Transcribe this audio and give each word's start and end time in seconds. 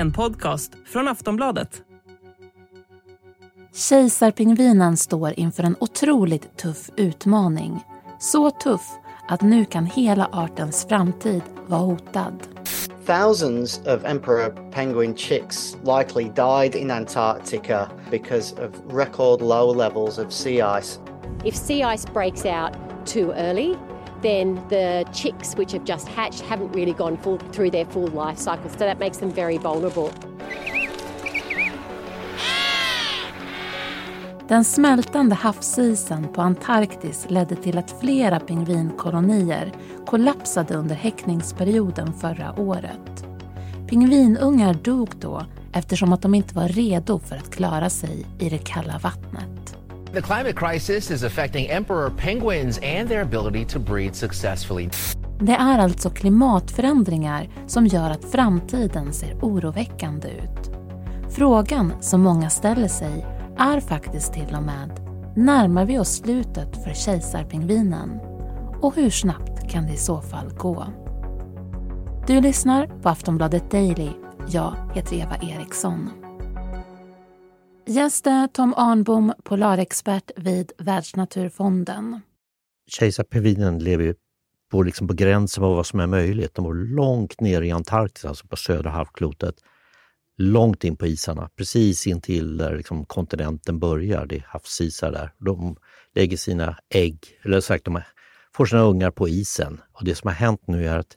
En 0.00 0.12
podcast 0.12 0.72
från 0.86 1.08
Aftonbladet. 1.08 1.82
Kejsarpingvinen 3.74 4.96
står 4.96 5.40
inför 5.40 5.62
en 5.62 5.76
otroligt 5.80 6.56
tuff 6.56 6.90
utmaning. 6.96 7.84
Så 8.20 8.50
tuff 8.50 8.90
att 9.28 9.42
nu 9.42 9.64
kan 9.64 9.86
hela 9.86 10.28
artens 10.32 10.86
framtid 10.88 11.42
vara 11.66 11.80
hotad. 11.80 12.34
Thousands 13.06 13.78
of 13.78 14.04
emperor 14.04 14.70
penguin 14.72 15.14
chicks 15.16 15.76
likely 15.82 16.24
died 16.24 16.74
in 16.74 16.90
Antarctica 16.90 17.88
because 18.10 18.52
of 18.52 18.94
record 18.94 19.40
low 19.40 19.74
levels 19.74 20.18
of 20.18 20.32
sea 20.32 20.62
ice. 20.80 21.00
If 21.44 21.54
sea 21.54 21.82
ice 21.94 22.12
breaks 22.12 22.44
out 22.44 22.72
too 23.06 23.32
early, 23.32 23.76
then 24.22 24.60
the 24.68 25.04
chicks 25.12 25.56
which 25.56 25.72
have 25.72 25.84
just 25.84 26.08
hatched 26.08 26.40
haven't 26.40 26.72
really 26.74 26.92
gone 26.92 27.16
full, 27.16 27.38
through 27.52 27.70
their 27.70 27.84
full 27.84 28.08
life 28.08 28.38
cycle, 28.38 28.70
so 28.70 28.78
that 28.78 28.98
makes 28.98 29.18
them 29.18 29.30
very 29.30 29.58
vulnerable. 29.58 30.10
Den 34.48 34.64
smältande 34.64 35.34
havsisen 35.34 36.28
på 36.28 36.42
Antarktis 36.42 37.26
ledde 37.28 37.56
till 37.56 37.78
att 37.78 38.00
flera 38.00 38.40
pingvinkolonier 38.40 39.72
kollapsade 40.06 40.74
under 40.74 40.94
häckningsperioden 40.94 42.12
förra 42.12 42.60
året. 42.60 43.24
Pingvinungar 43.88 44.74
dog 44.74 45.08
då 45.20 45.42
eftersom 45.72 46.12
att 46.12 46.22
de 46.22 46.34
inte 46.34 46.54
var 46.54 46.68
redo 46.68 47.18
för 47.18 47.36
att 47.36 47.50
klara 47.50 47.90
sig 47.90 48.26
i 48.38 48.48
det 48.48 48.58
kalla 48.58 48.98
vattnet. 48.98 49.79
The 50.12 50.22
climate 50.22 50.56
crisis 50.56 51.10
is 51.10 51.22
affecting 51.22 51.70
emperor 51.70 52.10
penguins 52.10 52.78
and 52.78 53.08
their 53.08 53.22
ability 53.22 53.64
to 53.64 53.78
breed 53.78 54.16
successfully. 54.16 54.88
Det 55.40 55.52
är 55.52 55.78
alltså 55.78 56.10
klimatförändringar 56.10 57.48
som 57.66 57.86
gör 57.86 58.10
att 58.10 58.24
framtiden 58.24 59.12
ser 59.12 59.34
oroväckande 59.34 60.28
ut. 60.28 60.70
Frågan 61.30 61.92
som 62.00 62.20
många 62.20 62.50
ställer 62.50 62.88
sig 62.88 63.26
är 63.58 63.80
faktiskt 63.80 64.32
till 64.32 64.54
och 64.56 64.62
med 64.62 65.00
närmar 65.36 65.84
vi 65.84 65.98
oss 65.98 66.16
slutet 66.16 66.84
för 66.84 66.94
kejsarpingvinen? 66.94 68.20
Och 68.80 68.96
hur 68.96 69.10
snabbt 69.10 69.70
kan 69.70 69.86
det 69.86 69.92
i 69.92 69.96
så 69.96 70.20
fall 70.20 70.50
gå? 70.58 70.86
Du 72.26 72.40
lyssnar 72.40 72.86
på 72.86 73.08
Aftonbladet 73.08 73.70
Daily. 73.70 74.10
Jag 74.48 74.74
heter 74.94 75.16
Eva 75.16 75.36
Eriksson. 75.36 76.19
Gäst 77.90 78.26
är 78.26 78.46
Tom 78.46 78.74
Arnbom, 78.76 79.32
polarexpert 79.42 80.30
vid 80.36 80.72
Världsnaturfonden. 80.78 82.20
Kejsarpingvinen 82.86 83.78
lever 83.78 84.04
ju 84.04 84.14
på, 84.70 84.82
liksom 84.82 85.08
på 85.08 85.14
gränsen 85.14 85.64
av 85.64 85.76
vad 85.76 85.86
som 85.86 86.00
är 86.00 86.06
möjligt. 86.06 86.54
De 86.54 86.64
bor 86.64 86.74
långt 86.74 87.40
ner 87.40 87.62
i 87.62 87.70
Antarktis, 87.70 88.24
alltså 88.24 88.46
på 88.46 88.56
södra 88.56 88.90
halvklotet. 88.90 89.54
Långt 90.36 90.84
in 90.84 90.96
på 90.96 91.06
isarna, 91.06 91.50
precis 91.56 92.06
intill 92.06 92.56
där 92.56 92.76
liksom 92.76 93.04
kontinenten 93.04 93.78
börjar. 93.78 94.26
Det 94.26 94.36
är 94.36 94.46
havsisar 94.48 95.12
där. 95.12 95.32
De 95.38 95.76
lägger 96.14 96.36
sina 96.36 96.76
ägg, 96.94 97.38
eller 97.42 97.60
sagt, 97.60 97.84
de 97.84 98.00
får 98.54 98.66
sina 98.66 98.82
ungar 98.82 99.10
på 99.10 99.28
isen. 99.28 99.80
Och 99.92 100.04
det 100.04 100.14
som 100.14 100.28
har 100.28 100.34
hänt 100.34 100.62
nu 100.66 100.86
är 100.86 100.98
att 100.98 101.16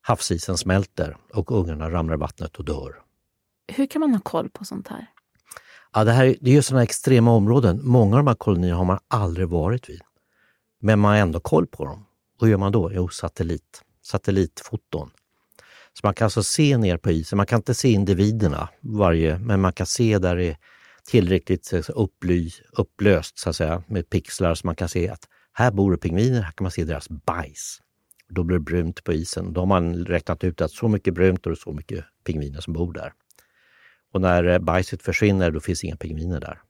havsisen 0.00 0.56
smälter 0.56 1.16
och 1.34 1.52
ungarna 1.52 1.90
ramlar 1.90 2.14
i 2.14 2.18
vattnet 2.18 2.56
och 2.56 2.64
dör. 2.64 2.94
Hur 3.72 3.86
kan 3.86 4.00
man 4.00 4.14
ha 4.14 4.20
koll 4.20 4.50
på 4.50 4.64
sånt 4.64 4.88
här? 4.88 5.06
Ja, 5.94 6.04
det, 6.04 6.12
här, 6.12 6.36
det 6.40 6.50
är 6.50 6.54
ju 6.54 6.62
sådana 6.62 6.82
extrema 6.82 7.30
områden. 7.30 7.80
Många 7.82 8.16
av 8.16 8.18
de 8.18 8.26
här 8.26 8.34
kolonierna 8.34 8.76
har 8.76 8.84
man 8.84 8.98
aldrig 9.08 9.48
varit 9.48 9.88
vid. 9.88 10.00
Men 10.80 10.98
man 10.98 11.10
har 11.10 11.18
ändå 11.18 11.40
koll 11.40 11.66
på 11.66 11.84
dem. 11.84 12.06
Och 12.38 12.46
hur 12.46 12.50
gör 12.50 12.58
man 12.58 12.72
då? 12.72 12.92
Jo, 12.92 13.08
satellit. 13.08 13.82
Satellitfoton. 14.02 15.10
Så 15.92 16.00
man 16.06 16.14
kan 16.14 16.24
alltså 16.24 16.42
se 16.42 16.76
ner 16.76 16.96
på 16.96 17.10
isen. 17.10 17.36
Man 17.36 17.46
kan 17.46 17.56
inte 17.56 17.74
se 17.74 17.88
individerna, 17.88 18.68
varje, 18.80 19.38
men 19.38 19.60
man 19.60 19.72
kan 19.72 19.86
se 19.86 20.18
där 20.18 20.36
det 20.36 20.44
är 20.44 20.56
tillräckligt 21.04 21.72
eh, 21.72 21.82
upply, 21.88 22.50
upplöst 22.72 23.38
så 23.38 23.50
att 23.50 23.56
säga, 23.56 23.82
med 23.86 24.10
pixlar 24.10 24.54
så 24.54 24.66
man 24.66 24.76
kan 24.76 24.88
se 24.88 25.08
att 25.08 25.28
här 25.52 25.70
bor 25.70 25.92
det 25.92 25.98
pingviner, 25.98 26.42
här 26.42 26.52
kan 26.52 26.64
man 26.64 26.70
se 26.70 26.84
deras 26.84 27.08
bajs. 27.08 27.80
Då 28.28 28.44
blir 28.44 28.58
det 28.58 28.64
brunt 28.64 29.04
på 29.04 29.12
isen. 29.12 29.52
Då 29.52 29.60
har 29.60 29.66
man 29.66 30.04
räknat 30.04 30.44
ut 30.44 30.60
att 30.60 30.70
så 30.70 30.88
mycket 30.88 31.14
brunt 31.14 31.46
och 31.46 31.58
så 31.58 31.72
mycket 31.72 32.04
pingviner 32.24 32.60
som 32.60 32.72
bor 32.72 32.92
där. 32.92 33.12
Och 34.12 34.20
när 34.20 34.44
eh, 34.44 34.58
bajset 34.58 35.02
försvinner, 35.02 35.50
då 35.50 35.60
finns 35.60 35.84
inga 35.84 35.96
pingviner 35.96 36.40
där. 36.40 36.60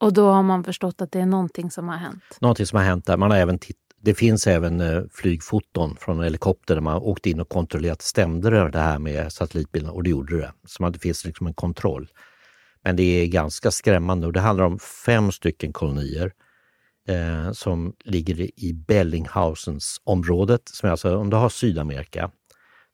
Och 0.00 0.12
då 0.12 0.30
har 0.30 0.42
man 0.42 0.64
förstått 0.64 1.00
att 1.00 1.12
det 1.12 1.20
är 1.20 1.26
någonting 1.26 1.70
som 1.70 1.88
har 1.88 1.96
hänt? 1.96 2.22
Någonting 2.40 2.66
som 2.66 2.76
har 2.76 2.84
hänt 2.84 3.06
där. 3.06 3.16
Man 3.16 3.30
har 3.30 3.38
även 3.38 3.58
titt 3.58 3.76
det 4.02 4.14
finns 4.14 4.46
även 4.46 4.80
eh, 4.80 5.02
flygfoton 5.12 5.96
från 6.00 6.18
en 6.18 6.24
helikopter 6.24 6.74
där 6.74 6.82
man 6.82 7.02
åkt 7.02 7.26
in 7.26 7.40
och 7.40 7.48
kontrollerat, 7.48 8.02
stämde 8.02 8.70
det 8.70 8.78
här 8.78 8.98
med 8.98 9.32
satellitbilderna? 9.32 9.92
Och 9.92 10.02
det 10.02 10.10
gjorde 10.10 10.36
det. 10.36 10.52
Så 10.66 10.90
det 10.90 10.98
finns 10.98 11.24
liksom 11.24 11.46
en 11.46 11.54
kontroll. 11.54 12.08
Men 12.84 12.96
det 12.96 13.02
är 13.02 13.26
ganska 13.26 13.70
skrämmande 13.70 14.26
och 14.26 14.32
det 14.32 14.40
handlar 14.40 14.64
om 14.64 14.78
fem 14.78 15.32
stycken 15.32 15.72
kolonier 15.72 16.32
eh, 17.08 17.52
som 17.52 17.92
ligger 18.04 18.60
i 18.64 18.72
Bellinghausens 18.72 20.00
området, 20.04 20.62
som 20.64 20.86
är 20.86 20.90
alltså, 20.90 21.16
om 21.16 21.30
du 21.30 21.36
har 21.36 21.48
Sydamerika, 21.48 22.30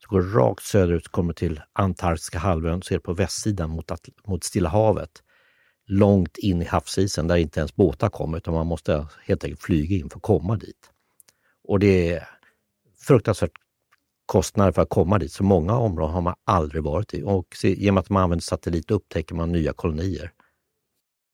går 0.07 0.21
rakt 0.21 0.63
söderut, 0.63 1.07
kommer 1.07 1.33
till 1.33 1.61
Antarktiska 1.73 2.39
halvön, 2.39 2.81
det 2.89 2.99
på 2.99 3.13
västsidan 3.13 3.69
mot, 3.69 3.91
mot 4.27 4.43
Stilla 4.43 4.69
havet. 4.69 5.23
Långt 5.85 6.37
in 6.37 6.61
i 6.61 6.65
havsisen 6.65 7.27
där 7.27 7.35
inte 7.35 7.59
ens 7.59 7.75
båtar 7.75 8.09
kommer 8.09 8.37
utan 8.37 8.53
man 8.53 8.67
måste 8.67 9.07
helt 9.25 9.43
enkelt 9.43 9.61
flyga 9.61 9.95
in 9.95 10.09
för 10.09 10.17
att 10.17 10.23
komma 10.23 10.55
dit. 10.55 10.91
Och 11.63 11.79
det 11.79 12.13
är 12.13 12.27
fruktansvärt 12.99 13.51
kostnader 14.25 14.71
för 14.71 14.81
att 14.81 14.89
komma 14.89 15.19
dit. 15.19 15.31
Så 15.31 15.43
många 15.43 15.77
områden 15.77 16.13
har 16.13 16.21
man 16.21 16.35
aldrig 16.43 16.83
varit 16.83 17.13
i. 17.13 17.23
Och 17.23 17.55
genom 17.63 17.97
att 17.97 18.09
man 18.09 18.23
använder 18.23 18.43
satellit 18.43 18.91
upptäcker 18.91 19.35
man 19.35 19.51
nya 19.51 19.73
kolonier. 19.73 20.31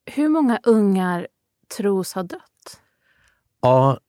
Hur 0.06 0.30
många 0.30 0.60
ungar 0.64 1.28
tros 1.78 2.14
ha 2.14 2.24
dött? 2.24 2.82
Ja, 3.62 4.00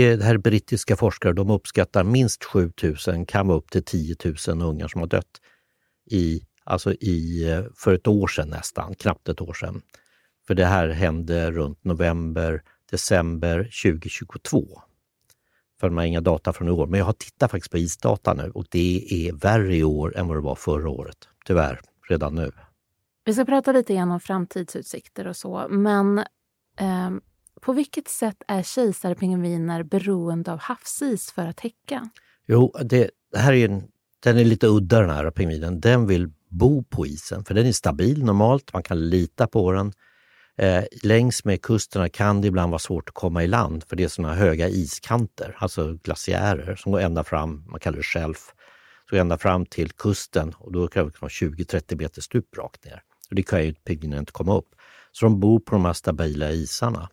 det 0.00 0.24
här 0.24 0.38
brittiska 0.38 0.96
forskare 0.96 1.32
de 1.32 1.50
uppskattar 1.50 2.04
minst 2.04 2.44
7000, 2.44 3.26
kan 3.26 3.46
vara 3.46 3.58
upp 3.58 3.70
till 3.70 3.84
10 3.84 4.16
000 4.48 4.62
ungar 4.62 4.88
som 4.88 5.00
har 5.00 5.08
dött 5.08 5.40
i, 6.10 6.40
alltså 6.64 6.92
i, 6.92 7.50
eh, 7.50 7.64
för 7.76 7.94
ett 7.94 8.06
år 8.06 8.26
sedan 8.26 8.48
nästan, 8.48 8.94
knappt 8.94 9.28
ett 9.28 9.40
år 9.40 9.52
sedan. 9.52 9.82
För 10.46 10.54
det 10.54 10.64
här 10.64 10.88
hände 10.88 11.50
runt 11.50 11.84
november, 11.84 12.62
december 12.90 13.70
2022 13.82 14.82
för 15.80 15.90
man 15.90 15.98
har 15.98 16.06
inga 16.06 16.20
data 16.20 16.52
från 16.52 16.68
i 16.68 16.70
år. 16.70 16.86
Men 16.86 16.98
jag 16.98 17.06
har 17.06 17.12
tittat 17.12 17.50
faktiskt 17.50 17.70
på 17.70 17.78
isdata 17.78 18.34
nu 18.34 18.50
och 18.50 18.64
det 18.70 19.06
är 19.10 19.32
värre 19.32 19.76
i 19.76 19.84
år 19.84 20.16
än 20.16 20.28
vad 20.28 20.36
det 20.36 20.40
var 20.40 20.54
förra 20.54 20.90
året. 20.90 21.28
Tyvärr, 21.46 21.80
redan 22.08 22.34
nu. 22.34 22.52
Vi 23.24 23.34
ska 23.34 23.44
prata 23.44 23.72
lite 23.72 23.94
grann 23.94 24.10
om 24.10 24.20
framtidsutsikter 24.20 25.26
och 25.26 25.36
så, 25.36 25.66
men 25.70 26.18
eh, 26.78 27.10
på 27.60 27.72
vilket 27.72 28.08
sätt 28.08 28.42
är 28.48 28.62
kejsarpingviner 28.62 29.82
beroende 29.82 30.52
av 30.52 30.58
havsis 30.58 31.32
för 31.32 31.46
att 31.46 31.60
häcka? 31.60 32.08
Jo, 32.46 32.74
det, 32.84 33.10
det 33.32 33.38
här 33.38 33.52
är 33.52 33.68
en, 33.68 33.82
den 34.22 34.38
är 34.38 34.44
lite 34.44 34.66
udda 34.66 35.00
den 35.00 35.10
här 35.10 35.30
pingvinen. 35.30 35.80
Den 35.80 36.06
vill 36.06 36.28
bo 36.48 36.82
på 36.82 37.06
isen 37.06 37.44
för 37.44 37.54
den 37.54 37.66
är 37.66 37.72
stabil 37.72 38.24
normalt, 38.24 38.72
man 38.72 38.82
kan 38.82 39.08
lita 39.08 39.46
på 39.46 39.72
den. 39.72 39.92
Eh, 40.56 40.84
längs 41.02 41.44
med 41.44 41.62
kusterna 41.62 42.08
kan 42.08 42.40
det 42.40 42.48
ibland 42.48 42.70
vara 42.70 42.78
svårt 42.78 43.08
att 43.08 43.14
komma 43.14 43.44
i 43.44 43.46
land 43.46 43.84
för 43.84 43.96
det 43.96 44.04
är 44.04 44.08
sådana 44.08 44.34
höga 44.34 44.68
iskanter, 44.68 45.56
alltså 45.58 45.98
glaciärer 46.02 46.76
som 46.76 46.92
går 46.92 47.00
ända 47.00 47.24
fram, 47.24 47.64
man 47.68 47.80
kallar 47.80 47.96
det 47.96 48.02
shelf, 48.02 48.52
så 49.10 49.16
ända 49.16 49.38
fram 49.38 49.66
till 49.66 49.90
kusten 49.90 50.54
och 50.58 50.72
då 50.72 50.88
kan 50.88 51.06
det 51.06 51.20
vara 51.20 51.28
20-30 51.28 51.96
meter 51.96 52.22
stup 52.22 52.56
rakt 52.56 52.84
ner. 52.84 53.02
Och 53.30 53.34
det 53.34 53.42
kan 53.42 53.64
ju 53.64 53.74
pingvinen 53.74 54.18
inte 54.18 54.32
komma 54.32 54.56
upp. 54.56 54.68
Så 55.12 55.26
de 55.26 55.40
bor 55.40 55.60
på 55.60 55.74
de 55.74 55.84
här 55.84 55.92
stabila 55.92 56.50
isarna. 56.50 57.08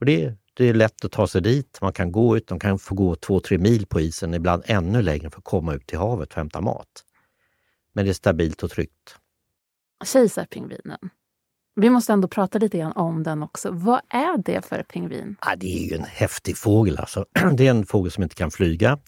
Och 0.00 0.06
det, 0.06 0.34
det 0.54 0.64
är 0.64 0.74
lätt 0.74 1.04
att 1.04 1.12
ta 1.12 1.26
sig 1.26 1.42
dit, 1.42 1.78
man 1.80 1.92
kan 1.92 2.12
gå 2.12 2.36
ut, 2.36 2.46
de 2.46 2.58
kan 2.58 2.78
få 2.78 2.94
gå 2.94 3.14
2-3 3.14 3.58
mil 3.58 3.86
på 3.86 4.00
isen, 4.00 4.34
ibland 4.34 4.62
ännu 4.66 5.02
längre 5.02 5.30
för 5.30 5.38
att 5.38 5.44
komma 5.44 5.74
ut 5.74 5.86
till 5.86 5.98
havet 5.98 6.28
och 6.30 6.36
hämta 6.36 6.60
mat. 6.60 7.04
Men 7.92 8.04
det 8.04 8.10
är 8.10 8.12
stabilt 8.12 8.62
och 8.62 8.70
tryggt. 8.70 9.16
Kejsarpingvinen, 10.04 11.10
vi 11.80 11.90
måste 11.90 12.12
ändå 12.12 12.28
prata 12.28 12.58
lite 12.58 12.78
grann 12.78 12.92
om 12.92 13.22
den 13.22 13.42
också. 13.42 13.70
Vad 13.70 14.00
är 14.08 14.38
det 14.38 14.62
för 14.62 14.82
pingvin? 14.82 15.36
Ja, 15.46 15.56
det 15.56 15.66
är 15.66 15.90
ju 15.90 15.96
en 15.96 16.04
häftig 16.04 16.56
fågel. 16.56 16.98
Alltså. 16.98 17.26
Det 17.56 17.66
är 17.66 17.70
en 17.70 17.86
fågel 17.86 18.12
som 18.12 18.22
inte 18.22 18.34
kan 18.34 18.50
flyga. 18.50 18.98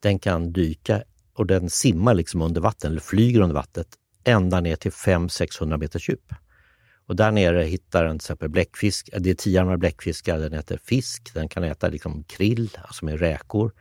Den 0.00 0.18
kan 0.18 0.52
dyka 0.52 1.02
och 1.34 1.46
den 1.46 1.70
simmar 1.70 2.14
liksom 2.14 2.42
under 2.42 2.60
vatten, 2.60 2.90
eller 2.90 3.00
flyger 3.00 3.40
under 3.40 3.54
vattnet, 3.54 3.88
ända 4.24 4.60
ner 4.60 4.76
till 4.76 4.90
500-600 4.90 5.76
meters 5.76 6.08
djup. 6.08 6.34
Och 7.10 7.16
där 7.16 7.30
nere 7.30 7.62
hittar 7.62 8.04
den 8.04 8.18
till 8.18 8.24
exempel 8.24 8.48
bläckfisk, 8.48 9.10
det 9.18 9.30
är 9.30 9.34
tiarmad 9.34 9.78
bläckfiskar, 9.78 10.38
den 10.38 10.52
äter 10.52 10.78
fisk, 10.84 11.34
den 11.34 11.48
kan 11.48 11.64
äta 11.64 11.88
liksom 11.88 12.24
krill, 12.24 12.70
alltså 12.82 13.04
med 13.04 13.20
räkor, 13.20 13.72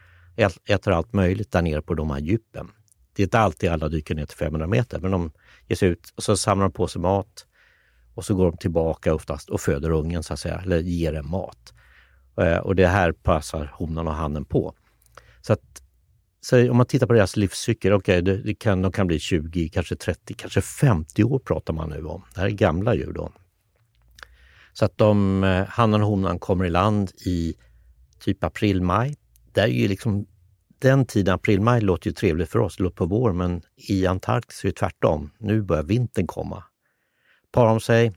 äter 0.66 0.94
allt 0.94 1.14
möjligt 1.14 1.52
där 1.52 1.62
nere 1.62 1.82
på 1.82 1.94
de 1.94 2.10
här 2.10 2.20
djupen. 2.20 2.72
Det 3.16 3.22
är 3.22 3.24
inte 3.24 3.40
alltid 3.40 3.70
alla 3.70 3.90
dyker 3.90 4.16
ner 4.16 4.26
till 4.26 4.38
500 4.38 4.68
meter, 4.68 5.00
men 5.00 5.12
de 5.12 5.32
ger 5.68 5.76
sig 5.76 5.90
ut 5.90 6.14
och 6.16 6.24
så 6.24 6.38
samlar 6.38 6.66
de 6.66 6.72
på 6.72 6.88
sig 6.88 7.02
mat 7.02 7.46
och 8.14 8.26
så 8.26 8.36
går 8.36 8.46
de 8.46 8.58
tillbaka 8.58 9.14
oftast 9.14 9.50
och 9.50 9.62
föder 9.62 9.92
ungen 9.92 10.24
så 10.24 10.34
att 10.34 10.40
säga, 10.40 10.62
eller 10.66 10.80
ger 10.80 11.14
den 11.14 11.30
mat. 11.30 11.74
Eh, 12.42 12.58
och 12.58 12.76
det 12.76 12.88
här 12.88 13.12
passar 13.12 13.72
honan 13.74 14.08
och 14.08 14.16
hannen 14.16 14.46
på. 14.46 14.74
Så 15.42 15.54
att 15.54 15.82
säg, 16.46 16.70
om 16.70 16.78
man 16.78 16.86
tittar 16.86 17.08
på 17.08 17.14
deras 17.14 17.38
livscykel, 17.38 17.94
okej, 17.94 18.22
okay, 18.22 18.42
det, 18.42 18.56
kan, 18.56 18.82
de 18.82 18.92
kan 18.92 19.08
bli 19.08 19.20
20, 19.20 19.70
kanske 19.70 19.96
30, 19.96 20.34
kanske 20.34 20.62
50 20.62 21.24
år 21.24 21.40
pratar 21.40 21.74
man 21.74 21.90
nu 21.90 22.06
om. 22.06 22.24
Det 22.34 22.40
här 22.40 22.48
är 22.48 22.52
gamla 22.52 22.96
djur 22.96 23.14
då. 23.14 23.32
Så 24.74 24.86
att 24.86 24.98
de, 24.98 25.44
eh, 25.44 25.66
hannen 25.66 26.02
och 26.02 26.08
honan 26.08 26.40
kommer 26.40 26.66
i 26.66 26.70
land 26.70 27.12
i 27.26 27.56
typ 28.20 28.44
april-maj. 28.44 29.16
Är 29.54 29.68
ju 29.68 29.88
liksom 29.88 30.26
den 30.80 31.06
tiden, 31.06 31.34
april-maj, 31.34 31.82
låter 31.82 32.08
ju 32.08 32.14
trevligt 32.14 32.50
för 32.50 32.60
oss, 32.60 32.78
det 32.78 32.84
låter 32.84 32.98
på 32.98 33.06
vår, 33.06 33.34
men 33.34 33.62
i 33.76 34.06
Antarktis 34.06 34.64
är 34.64 34.68
det 34.68 34.76
tvärtom. 34.76 35.32
Nu 35.38 35.62
börjar 35.62 35.84
vintern 35.84 36.28
komma. 36.28 36.64
Parar 37.52 37.70
de 37.70 37.80
sig, 37.80 38.14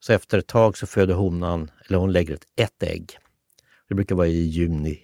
så 0.00 0.12
efter 0.12 0.38
ett 0.38 0.46
tag 0.46 0.76
så 0.76 0.86
föder 0.86 1.14
honan, 1.14 1.70
eller 1.86 1.98
hon 1.98 2.12
lägger 2.12 2.34
ett, 2.34 2.44
ett 2.56 2.82
ägg. 2.82 3.18
Det 3.88 3.94
brukar 3.94 4.14
vara 4.14 4.26
i 4.26 4.42
juni. 4.42 5.00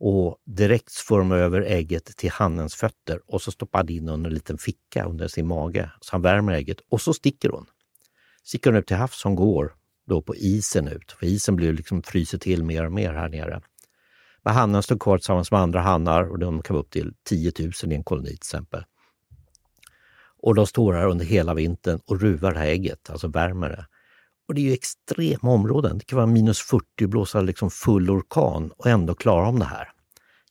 Och 0.00 0.38
direkt 0.46 0.94
får 0.94 1.18
de 1.18 1.32
över 1.32 1.60
ägget 1.60 2.04
till 2.04 2.30
hannens 2.30 2.74
fötter 2.74 3.20
och 3.26 3.42
så 3.42 3.50
stoppar 3.50 3.78
han 3.78 3.88
in 3.88 4.08
under 4.08 4.30
en 4.30 4.34
liten 4.34 4.58
ficka 4.58 5.04
under 5.04 5.28
sin 5.28 5.46
mage. 5.46 5.90
Så 6.00 6.12
han 6.12 6.22
värmer 6.22 6.52
ägget 6.52 6.78
och 6.90 7.00
så 7.00 7.14
sticker 7.14 7.48
hon. 7.48 7.66
Sticker 8.44 8.70
hon 8.70 8.78
ut 8.78 8.86
till 8.86 8.96
havs, 8.96 9.24
hon 9.24 9.34
går 9.34 9.74
då 10.06 10.22
på 10.22 10.36
isen 10.36 10.88
ut, 10.88 11.12
för 11.12 11.26
isen 11.26 11.56
blir 11.56 11.72
liksom 11.72 12.02
fryser 12.02 12.38
till 12.38 12.64
mer 12.64 12.84
och 12.86 12.92
mer 12.92 13.14
här 13.14 13.28
nere. 13.28 13.60
Men 14.42 14.54
hannen 14.54 14.82
står 14.82 14.98
kvar 14.98 15.18
tillsammans 15.18 15.50
med 15.50 15.60
andra 15.60 15.80
hannar 15.80 16.30
och 16.30 16.38
de 16.38 16.62
kan 16.62 16.74
vara 16.74 16.84
upp 16.84 16.90
till 16.90 17.14
10 17.24 17.52
000 17.58 17.72
i 17.92 17.94
en 17.94 18.04
koloni 18.04 18.28
till 18.28 18.36
exempel. 18.36 18.84
Och 20.40 20.54
de 20.54 20.66
står 20.66 20.92
här 20.92 21.06
under 21.06 21.24
hela 21.24 21.54
vintern 21.54 22.00
och 22.06 22.20
ruvar 22.20 22.52
det 22.52 22.58
här 22.58 22.66
ägget, 22.66 23.10
alltså 23.10 23.28
värmer 23.28 23.68
det. 23.68 23.86
Och 24.48 24.54
det 24.54 24.60
är 24.60 24.62
ju 24.62 24.72
extrema 24.72 25.50
områden. 25.50 25.98
Det 25.98 26.04
kan 26.04 26.16
vara 26.16 26.26
minus 26.26 26.60
40 26.60 27.04
och 27.04 27.08
blåsa 27.10 27.40
liksom 27.40 27.70
full 27.70 28.10
orkan 28.10 28.72
och 28.76 28.86
ändå 28.86 29.14
klara 29.14 29.48
om 29.48 29.58
det 29.58 29.64
här. 29.64 29.88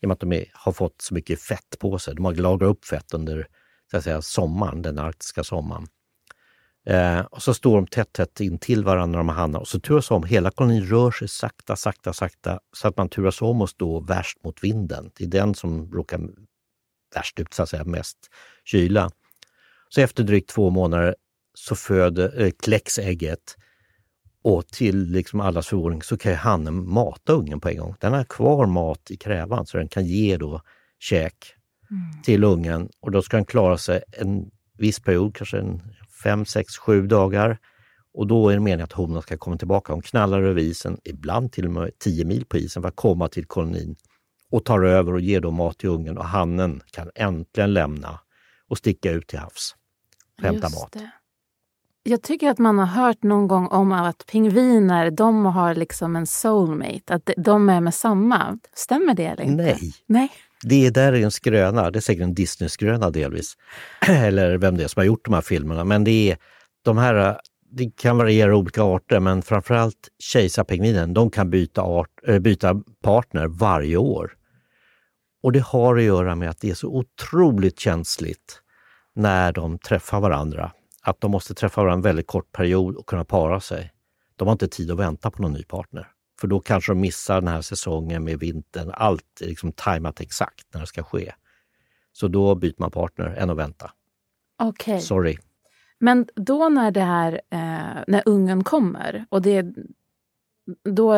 I 0.02 0.06
och 0.06 0.08
med 0.08 0.14
att 0.14 0.20
de 0.20 0.34
är, 0.34 0.46
har 0.54 0.72
fått 0.72 1.02
så 1.02 1.14
mycket 1.14 1.42
fett 1.42 1.80
på 1.80 2.00
sig. 2.00 2.16
De 2.16 2.26
har 2.26 2.34
lagrat 2.34 2.70
upp 2.70 2.86
fett 2.86 3.14
under 3.14 3.48
så 3.92 3.98
att 3.98 4.04
säga, 4.04 4.22
sommaren, 4.22 4.82
den 4.82 5.00
arktiska 5.00 5.44
sommaren. 5.44 5.88
Eh, 6.86 7.20
och 7.20 7.44
så 7.44 7.54
står 7.54 7.76
de 7.76 7.88
tätt, 7.88 8.14
tätt 8.14 8.40
in 8.40 8.60
till 8.60 8.84
varandra, 8.84 9.18
de 9.18 9.30
hannar, 9.30 9.60
och 9.60 9.68
så 9.68 9.80
turas 9.80 10.12
om. 10.12 10.24
Hela 10.24 10.52
kolonin 10.52 10.86
rör 10.86 11.12
sig 11.12 11.28
sakta, 11.28 11.76
sakta, 11.76 12.14
sakta 12.14 12.60
så 12.72 12.88
att 12.88 12.98
man 12.98 13.10
turas 13.10 13.42
om 13.42 13.62
och 13.62 13.70
stå 13.70 14.00
värst 14.00 14.44
mot 14.44 14.64
vinden. 14.64 15.12
Det 15.18 15.24
är 15.24 15.28
den 15.28 15.56
som 15.56 15.92
råkar 15.92 16.20
värst 17.16 17.40
ut, 17.40 17.54
så 17.54 17.64
att 17.64 17.70
säga, 17.70 17.84
mest 17.84 18.18
kyla. 18.66 19.12
Så 19.90 20.02
efter 20.02 20.24
drygt 20.24 20.50
två 20.50 20.70
månader 20.70 21.16
så 21.54 21.76
föder, 21.76 22.42
äh, 22.42 22.52
kläcks 22.64 23.00
ägget 23.00 23.56
och 24.48 24.68
till 24.68 25.12
liksom 25.12 25.42
allas 25.42 25.68
förvåning 25.68 26.02
så 26.02 26.18
kan 26.18 26.36
hannen 26.36 26.90
mata 26.90 27.34
ungen 27.34 27.60
på 27.60 27.70
en 27.70 27.78
gång. 27.78 27.96
Den 28.00 28.14
har 28.14 28.24
kvar 28.24 28.66
mat 28.66 29.12
i 29.12 29.18
krävan 29.18 29.66
så 29.66 29.78
den 29.78 29.88
kan 29.88 30.06
ge 30.06 30.38
då 30.38 30.62
käk 31.00 31.34
mm. 31.92 32.24
till 32.24 32.44
ungen 32.44 32.90
och 33.00 33.12
då 33.12 33.22
ska 33.22 33.38
den 33.38 33.46
klara 33.46 33.78
sig 33.78 34.04
en 34.12 34.52
viss 34.78 35.00
period, 35.00 35.36
kanske 35.36 35.58
en 35.58 35.82
fem, 36.24 36.46
sex, 36.46 36.78
sju 36.78 37.08
dagar. 37.08 37.58
Och 38.14 38.28
då 38.28 38.50
är 38.50 38.54
det 38.54 38.60
meningen 38.60 38.84
att 38.84 38.92
honan 38.92 39.22
ska 39.22 39.38
komma 39.38 39.58
tillbaka. 39.58 39.94
Hon 39.94 40.02
knallar 40.02 40.42
över 40.42 40.62
isen, 40.62 40.98
ibland 41.04 41.52
till 41.52 41.66
och 41.66 41.72
med 41.72 42.00
tio 42.00 42.26
mil 42.26 42.46
på 42.46 42.58
isen 42.58 42.82
för 42.82 42.90
att 42.90 42.96
komma 42.96 43.28
till 43.28 43.46
kolonin 43.46 43.96
och 44.52 44.66
tar 44.66 44.84
över 44.84 45.14
och 45.14 45.22
ger 45.22 45.42
då 45.42 45.52
mat 45.52 45.78
till 45.78 45.90
ungen 45.90 46.18
och 46.18 46.26
hannen 46.26 46.82
kan 46.92 47.12
äntligen 47.16 47.74
lämna 47.74 48.20
och 48.68 48.78
sticka 48.78 49.12
ut 49.12 49.28
till 49.28 49.40
havs 49.40 49.76
och 50.38 50.44
hämta 50.44 50.70
mat. 50.70 50.92
Det. 50.92 51.12
Jag 52.10 52.22
tycker 52.22 52.50
att 52.50 52.58
man 52.58 52.80
har 52.80 52.86
hört 52.86 53.24
någon 53.24 53.48
gång 53.48 53.68
om 53.68 53.92
att 53.92 54.26
pingviner, 54.32 55.12
de 55.12 55.46
har 55.46 55.76
liksom 55.76 56.16
en 56.16 56.28
soulmate, 56.28 57.14
att 57.14 57.30
de 57.38 57.70
är 57.70 57.82
med 57.82 57.94
samma. 57.94 58.60
Stämmer 58.74 59.14
det 59.14 59.26
eller 59.26 59.44
inte? 59.44 59.64
Nej. 59.64 59.94
Nej. 60.06 60.32
Det 60.64 60.90
där 60.90 61.14
är 61.14 61.24
en 61.24 61.32
skröna, 61.32 61.92
det 61.92 62.00
är 62.00 62.02
säkert 62.02 62.24
en 62.24 62.34
Disney-skröna 62.34 63.10
delvis. 63.10 63.58
eller 64.08 64.58
vem 64.58 64.78
det 64.78 64.84
är 64.84 64.88
som 64.88 65.00
har 65.00 65.06
gjort 65.06 65.26
de 65.26 65.34
här 65.34 65.42
filmerna. 65.42 65.84
Men 65.84 66.04
det 66.04 66.32
är 66.32 66.38
de 66.82 66.98
här, 66.98 67.40
det 67.72 67.98
kan 67.98 68.18
variera 68.18 68.56
olika 68.56 68.84
arter, 68.84 69.20
men 69.20 69.42
framförallt 69.42 70.10
kejsarpingvinen, 70.20 71.14
de 71.14 71.30
kan 71.30 71.50
byta, 71.50 71.82
art, 71.82 72.12
äh, 72.28 72.40
byta 72.40 72.82
partner 73.04 73.48
varje 73.48 73.98
år. 73.98 74.32
Och 75.44 75.52
det 75.52 75.64
har 75.64 75.98
att 75.98 76.04
göra 76.04 76.36
med 76.36 76.50
att 76.50 76.60
det 76.60 76.70
är 76.70 76.76
så 76.76 76.88
otroligt 76.88 77.80
känsligt 77.80 78.62
när 79.16 79.52
de 79.52 79.80
träffar 79.80 80.20
varandra 80.20 80.72
att 81.02 81.22
de 81.22 81.32
måste 81.32 81.54
träffa 81.54 81.82
varandra 81.82 81.94
en 81.94 82.02
väldigt 82.02 82.28
kort 82.28 82.52
period 82.52 82.96
och 82.96 83.06
kunna 83.06 83.26
para 83.26 83.60
sig. 83.60 83.94
De 84.36 84.48
har 84.48 84.52
inte 84.52 84.68
tid 84.68 84.92
att 84.92 85.00
vänta 85.00 85.32
på 85.32 85.42
någon 85.42 85.54
ny 85.54 85.64
partner. 85.64 86.08
För 86.40 86.48
då 86.48 86.60
kanske 86.60 86.92
de 86.92 87.02
missar 87.02 87.42
den 87.42 87.48
här 87.48 87.62
säsongen 87.62 88.24
med 88.24 88.40
vintern. 88.40 88.92
Allt 88.94 89.42
är 89.42 89.48
liksom 89.48 89.72
tajmat 89.72 90.22
exakt 90.22 90.74
när 90.74 90.82
det 90.82 90.88
ska 90.88 91.04
ske. 91.04 91.34
Så 92.12 92.28
då 92.28 92.56
byter 92.56 92.76
man 92.78 92.92
partner 92.92 93.26
än 93.26 93.50
att 93.50 93.58
vänta. 93.58 93.92
Okej. 94.60 94.94
Okay. 94.94 95.02
Sorry. 95.02 95.38
Men 96.00 96.28
då 96.36 96.70
när 96.70 96.92
det 96.92 97.02
här, 97.02 97.34
eh, 97.34 98.04
när 98.08 98.24
ungen 98.26 98.64
kommer 98.64 99.26
och 99.30 99.42
det 99.42 99.66
då, 100.84 101.14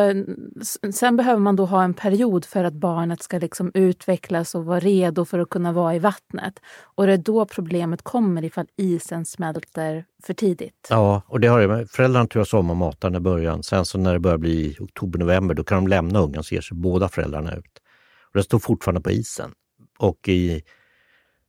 sen 0.92 1.16
behöver 1.16 1.40
man 1.40 1.56
då 1.56 1.64
ha 1.64 1.84
en 1.84 1.94
period 1.94 2.44
för 2.44 2.64
att 2.64 2.74
barnet 2.74 3.22
ska 3.22 3.38
liksom 3.38 3.70
utvecklas 3.74 4.54
och 4.54 4.64
vara 4.64 4.80
redo 4.80 5.24
för 5.24 5.38
att 5.38 5.50
kunna 5.50 5.72
vara 5.72 5.94
i 5.94 5.98
vattnet. 5.98 6.60
Och 6.82 7.06
det 7.06 7.12
är 7.12 7.18
då 7.18 7.46
problemet 7.46 8.02
kommer 8.02 8.44
ifall 8.44 8.66
isen 8.76 9.24
smälter 9.24 10.04
för 10.22 10.34
tidigt. 10.34 10.86
Ja, 10.90 11.22
och 11.26 11.40
det 11.40 11.46
har 11.46 11.60
det. 11.60 11.86
Föräldrarna 11.86 12.26
turas 12.26 12.54
om 12.54 12.70
att 12.70 12.76
mata 12.76 13.16
i 13.16 13.20
början. 13.20 13.62
Sen 13.62 13.84
så 13.84 13.98
när 13.98 14.12
det 14.12 14.20
börjar 14.20 14.38
bli 14.38 14.76
oktober-november 14.80 15.54
då 15.54 15.64
kan 15.64 15.78
de 15.78 15.88
lämna 15.88 16.20
ungen 16.20 16.42
så 16.42 16.54
ger 16.54 16.62
sig 16.62 16.76
båda 16.76 17.08
föräldrarna 17.08 17.54
ut. 17.54 17.80
Och 18.24 18.34
den 18.34 18.42
står 18.42 18.58
fortfarande 18.58 19.00
på 19.00 19.10
isen. 19.10 19.50
Och 19.98 20.28
i, 20.28 20.62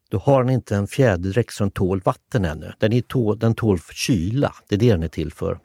då 0.09 0.17
har 0.17 0.43
den 0.43 0.53
inte 0.53 0.75
en 0.75 0.87
fjäderdräkt 0.87 1.53
som 1.53 1.71
tål 1.71 2.01
vatten 2.05 2.45
ännu. 2.45 2.73
Den, 2.79 2.93
är 2.93 3.01
tål, 3.01 3.39
den 3.39 3.55
tål 3.55 3.79
kyla, 3.79 4.53
det 4.69 4.75
är 4.75 4.79
det 4.79 4.91
den 4.91 5.03
är 5.03 5.07
till 5.07 5.33
för. 5.33 5.59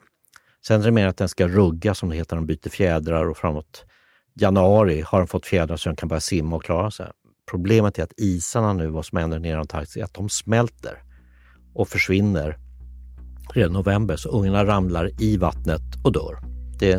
Sen 0.67 0.81
är 0.81 0.85
det 0.85 0.91
mer 0.91 1.07
att 1.07 1.17
den 1.17 1.29
ska 1.29 1.47
rugga 1.47 1.93
som 1.93 2.09
det 2.09 2.15
heter, 2.15 2.35
den 2.35 2.45
byter 2.45 2.69
fjädrar 2.69 3.29
och 3.29 3.37
framåt 3.37 3.85
januari 4.39 5.01
har 5.01 5.19
den 5.19 5.27
fått 5.27 5.45
fjädrar 5.45 5.77
så 5.77 5.89
den 5.89 5.95
kan 5.95 6.09
börja 6.09 6.19
simma 6.19 6.55
och 6.55 6.63
klara 6.63 6.91
sig. 6.91 7.07
Problemet 7.51 7.99
är 7.99 8.03
att 8.03 8.13
isarna 8.17 8.73
nu, 8.73 8.87
vad 8.87 9.05
som 9.05 9.17
händer 9.17 9.39
nere 9.39 9.51
i 9.51 9.55
Antarktis, 9.55 9.97
är 9.97 10.03
att 10.03 10.13
de 10.13 10.29
smälter 10.29 11.03
och 11.73 11.87
försvinner 11.87 12.57
redan 13.53 13.71
i 13.71 13.73
november. 13.73 14.15
Så 14.15 14.29
ungarna 14.29 14.65
ramlar 14.65 15.21
i 15.21 15.37
vattnet 15.37 15.81
och 16.03 16.11
dör. 16.11 16.37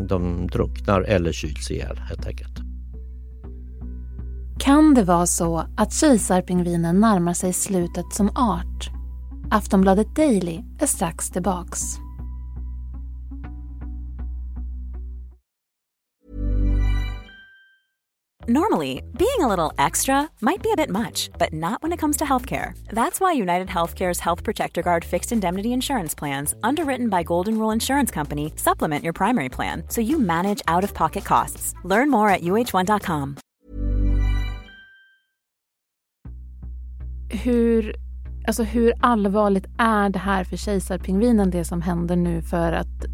de 0.09 0.47
drunknar 0.47 1.01
eller 1.01 1.33
kyls 1.33 1.71
ihjäl 1.71 1.97
helt 1.99 2.27
enkelt. 2.27 2.59
Kan 4.59 4.95
det 4.95 5.05
vara 5.05 5.27
så 5.27 5.65
att 5.77 5.93
kejsarpingvinen 5.93 7.01
närmar 7.01 7.35
sig 7.35 7.53
slutet 7.53 8.13
som 8.13 8.31
art? 8.35 8.91
Aftonbladet 9.51 10.17
Daily 10.17 10.61
är 10.81 10.87
strax 10.87 11.31
tillbaks. 11.31 12.08
Normally, 18.51 19.03
being 19.19 19.41
a 19.41 19.47
little 19.47 19.75
extra 19.77 20.31
might 20.41 20.63
be 20.63 20.71
a 20.73 20.77
bit 20.77 20.89
much, 20.89 21.29
but 21.39 21.53
not 21.53 21.83
when 21.83 21.93
it 21.93 22.01
comes 22.01 22.17
to 22.17 22.25
healthcare. 22.25 22.73
That's 22.91 23.21
why 23.21 23.33
United 23.33 23.69
Healthcare's 23.69 24.21
Health 24.21 24.43
Protector 24.43 24.81
Guard 24.83 25.05
fixed 25.05 25.33
indemnity 25.33 25.69
insurance 25.69 26.15
plans, 26.19 26.55
underwritten 26.63 27.11
by 27.11 27.25
Golden 27.25 27.59
Rule 27.59 27.75
Insurance 27.75 28.11
Company, 28.15 28.53
supplement 28.57 29.05
your 29.05 29.13
primary 29.13 29.49
plan 29.51 29.83
so 29.89 30.01
you 30.01 30.19
manage 30.19 30.63
out 30.67 30.85
of 30.85 30.95
pocket 30.95 31.25
costs. 31.25 31.75
Learn 31.85 32.11
more 32.11 32.31
at 32.31 32.41
uh1.com. 32.41 33.37
Hur, 37.31 37.97
alltså 38.47 38.63
hur 38.63 38.93
allvarligt 39.01 39.67
är 39.79 40.11
det 40.11 40.19
här 40.19 40.45
för 40.45 40.57
kejsarpingvinen, 40.57 41.51
det 41.51 41.65
som 41.65 41.83
händer 41.83 42.17
nu 42.17 42.43
för 42.43 42.73
att 42.73 43.05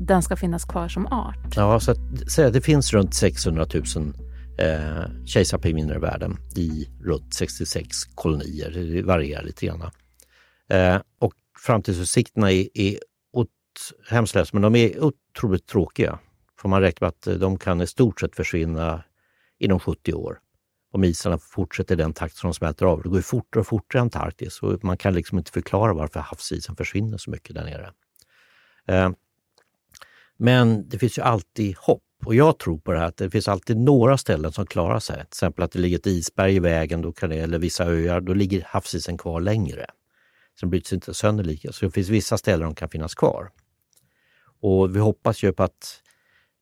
den 0.00 0.22
ska 0.22 0.36
finnas 0.36 0.64
kvar 0.64 0.88
som 0.88 1.06
art? 1.06 1.56
Ja, 1.56 1.80
så, 1.80 1.90
att, 1.90 1.98
så 2.26 2.50
det 2.50 2.60
finns 2.60 2.92
runt 2.92 3.14
600 3.14 3.66
000 3.96 4.14
eh, 4.58 5.26
kejsarpingviner 5.26 5.94
i 5.94 5.98
världen 5.98 6.36
i 6.56 6.88
runt 7.00 7.34
66 7.34 8.04
kolonier. 8.14 8.70
Det 8.70 9.02
varierar 9.02 9.42
lite 9.42 9.66
grann. 9.66 9.90
Eh, 10.68 11.00
och 11.18 11.34
framtidsutsikterna 11.58 12.52
är, 12.52 12.68
är 12.74 12.98
hemskt 14.10 14.52
men 14.52 14.62
de 14.62 14.76
är 14.76 15.04
otroligt 15.04 15.66
tråkiga. 15.66 16.18
För 16.60 16.68
man 16.68 16.80
räknar 16.80 17.06
med 17.06 17.08
att 17.08 17.26
eh, 17.26 17.34
de 17.34 17.58
kan 17.58 17.80
i 17.80 17.86
stort 17.86 18.20
sett 18.20 18.36
försvinna 18.36 19.04
inom 19.58 19.80
70 19.80 20.12
år. 20.12 20.38
Om 20.92 21.04
isarna 21.04 21.38
fortsätter 21.38 21.94
i 21.94 21.98
den 21.98 22.12
takt 22.12 22.36
som 22.36 22.48
de 22.48 22.54
smälter 22.54 22.86
av. 22.86 23.02
Det 23.02 23.08
går 23.08 23.18
ju 23.18 23.22
fortare 23.22 23.60
och 23.60 23.66
fortare 23.66 24.00
i 24.00 24.02
Antarktis 24.02 24.62
och 24.62 24.84
man 24.84 24.96
kan 24.96 25.14
liksom 25.14 25.38
inte 25.38 25.50
förklara 25.50 25.92
varför 25.92 26.20
havsisen 26.20 26.76
försvinner 26.76 27.18
så 27.18 27.30
mycket 27.30 27.54
där 27.54 27.64
nere. 27.64 27.92
Eh, 28.88 29.10
men 30.36 30.88
det 30.88 30.98
finns 30.98 31.18
ju 31.18 31.22
alltid 31.22 31.76
hopp. 31.76 32.02
Och 32.24 32.34
jag 32.34 32.58
tror 32.58 32.78
på 32.78 32.92
det 32.92 32.98
här 32.98 33.06
att 33.06 33.16
det 33.16 33.30
finns 33.30 33.48
alltid 33.48 33.76
några 33.76 34.18
ställen 34.18 34.52
som 34.52 34.66
klarar 34.66 34.98
sig. 34.98 35.16
Till 35.16 35.22
exempel 35.22 35.64
att 35.64 35.72
det 35.72 35.78
ligger 35.78 35.98
ett 35.98 36.06
isberg 36.06 36.54
i 36.54 36.58
vägen, 36.58 37.02
då 37.02 37.12
kan 37.12 37.30
det, 37.30 37.36
eller 37.36 37.58
vissa 37.58 37.84
öar, 37.84 38.20
då 38.20 38.34
ligger 38.34 38.66
havsisen 38.68 39.18
kvar 39.18 39.40
längre. 39.40 39.86
Så 40.54 40.66
den 40.66 40.70
bryts 40.70 40.92
inte 40.92 41.14
sönder 41.14 41.44
lika. 41.44 41.72
Så 41.72 41.84
det 41.84 41.90
finns 41.90 42.08
vissa 42.08 42.38
ställen 42.38 42.68
som 42.68 42.74
kan 42.74 42.88
finnas 42.88 43.14
kvar. 43.14 43.50
Och 44.60 44.96
vi 44.96 45.00
hoppas 45.00 45.42
ju 45.42 45.52
på 45.52 45.62
att 45.62 46.02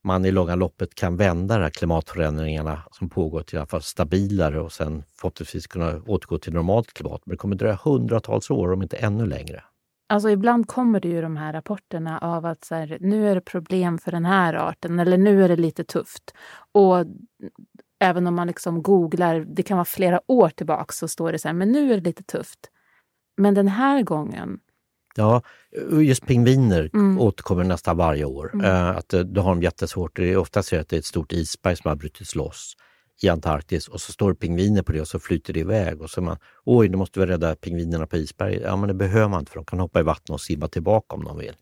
man 0.03 0.25
i 0.25 0.31
långa 0.31 0.55
loppet 0.55 0.95
kan 0.95 1.17
vända 1.17 1.57
de 1.57 1.63
här 1.63 1.69
klimatförändringarna 1.69 2.83
som 2.91 3.09
pågår 3.09 3.43
till 3.43 3.55
i 3.55 3.57
alla 3.57 3.67
fall 3.67 3.81
stabilare 3.81 4.61
och 4.61 4.71
sen 4.71 5.03
förhoppningsvis 5.15 5.67
kunna 5.67 6.01
återgå 6.07 6.37
till 6.37 6.53
normalt 6.53 6.93
klimat. 6.93 7.21
Men 7.25 7.33
det 7.33 7.37
kommer 7.37 7.55
dröja 7.55 7.79
hundratals 7.83 8.49
år, 8.49 8.73
om 8.73 8.81
inte 8.81 8.97
ännu 8.97 9.25
längre. 9.25 9.63
Alltså 10.11 10.29
ibland 10.29 10.67
kommer 10.67 10.99
det 10.99 11.07
ju 11.07 11.21
de 11.21 11.37
här 11.37 11.53
rapporterna 11.53 12.19
av 12.19 12.45
att 12.45 12.65
så 12.65 12.75
här, 12.75 12.97
nu 13.01 13.29
är 13.29 13.35
det 13.35 13.41
problem 13.41 13.97
för 13.97 14.11
den 14.11 14.25
här 14.25 14.53
arten 14.53 14.99
eller 14.99 15.17
nu 15.17 15.43
är 15.43 15.49
det 15.49 15.55
lite 15.55 15.83
tufft. 15.83 16.33
Och 16.71 17.05
även 17.99 18.27
om 18.27 18.35
man 18.35 18.47
liksom 18.47 18.83
googlar, 18.83 19.39
det 19.39 19.63
kan 19.63 19.77
vara 19.77 19.85
flera 19.85 20.21
år 20.27 20.49
tillbaka, 20.49 20.93
så 20.93 21.07
står 21.07 21.31
det 21.31 21.39
så 21.39 21.47
här, 21.47 21.55
men 21.55 21.71
nu 21.71 21.93
är 21.93 21.97
det 21.97 22.03
lite 22.03 22.23
tufft. 22.23 22.59
Men 23.37 23.53
den 23.53 23.67
här 23.67 24.03
gången 24.03 24.59
Ja, 25.15 25.41
just 26.01 26.25
pingviner 26.25 26.89
mm. 26.93 27.19
återkommer 27.19 27.63
nästan 27.63 27.97
varje 27.97 28.25
år. 28.25 28.51
Mm. 28.53 28.65
Uh, 28.65 28.97
att 28.97 29.13
uh, 29.13 29.21
då 29.21 29.41
har 29.41 29.49
de 29.49 29.61
jättesvårt. 29.61 30.15
Det 30.15 30.31
är 30.33 30.37
ofta 30.37 30.63
så 30.63 30.79
att 30.79 30.89
det 30.89 30.95
är 30.95 30.99
ett 30.99 31.05
stort 31.05 31.33
isberg 31.33 31.75
som 31.75 31.89
har 31.89 31.95
brutits 31.95 32.35
loss 32.35 32.75
i 33.23 33.29
Antarktis 33.29 33.87
och 33.87 34.01
så 34.01 34.11
står 34.11 34.29
det 34.29 34.35
pingviner 34.35 34.81
på 34.81 34.91
det 34.91 35.01
och 35.01 35.07
så 35.07 35.19
flyter 35.19 35.53
det 35.53 35.59
iväg 35.59 36.01
och 36.01 36.09
så 36.09 36.21
man, 36.21 36.37
oj, 36.65 36.89
nu 36.89 36.97
måste 36.97 37.19
vi 37.19 37.25
rädda 37.25 37.55
pingvinerna 37.55 38.07
på 38.07 38.17
isberget. 38.17 38.61
Ja, 38.65 38.75
men 38.75 38.87
det 38.87 38.93
behöver 38.93 39.27
man 39.27 39.39
inte 39.39 39.51
för 39.51 39.59
de 39.59 39.65
kan 39.65 39.79
hoppa 39.79 39.99
i 39.99 40.03
vattnet 40.03 40.29
och 40.29 40.41
simma 40.41 40.67
tillbaka 40.67 41.15
om 41.15 41.23
de 41.23 41.37
vill. 41.37 41.55